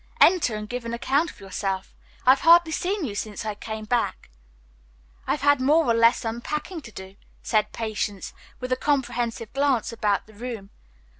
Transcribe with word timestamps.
"Enter 0.19 0.55
and 0.55 0.67
give 0.67 0.83
an 0.83 0.95
account 0.95 1.29
of 1.29 1.39
yourself. 1.39 1.93
I've 2.25 2.39
hardly 2.39 2.71
seen 2.71 3.05
you 3.05 3.13
since 3.13 3.45
I 3.45 3.53
came 3.53 3.85
back." 3.85 4.31
"I 5.27 5.33
have 5.33 5.41
had 5.41 5.61
more 5.61 5.85
or 5.85 5.93
less 5.93 6.25
unpacking 6.25 6.81
to 6.81 6.91
do, 6.91 7.11
too," 7.11 7.17
said 7.43 7.71
Patience, 7.71 8.33
with 8.59 8.71
a 8.71 8.75
comprehensive 8.77 9.53
glance 9.53 9.93
about 9.93 10.25
the 10.25 10.33
room. 10.33 10.71